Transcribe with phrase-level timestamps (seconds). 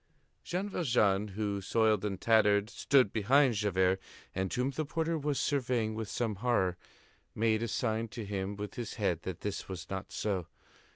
[0.43, 4.01] Jean Valjean, who, soiled and tattered, stood behind Javert,
[4.33, 6.75] and whom the porter was surveying with some horror,
[7.35, 10.47] made a sign to him with his head that this was not so.